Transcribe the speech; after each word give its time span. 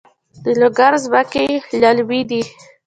د 0.43 0.45
لوګر 0.59 0.93
ځمکې 1.03 1.47
للمي 1.81 2.21
دي 2.29 2.41